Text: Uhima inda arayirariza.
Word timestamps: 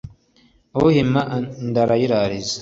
Uhima 0.87 1.21
inda 1.61 1.79
arayirariza. 1.85 2.57